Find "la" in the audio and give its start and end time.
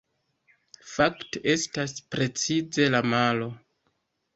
2.97-3.07